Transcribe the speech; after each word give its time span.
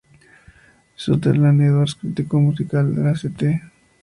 Sutherland 0.95 1.61
Edwards, 1.61 1.93
crítico 1.93 2.39
musical 2.39 2.95
de 2.95 3.03
la 3.03 3.11
"St. 3.15 3.61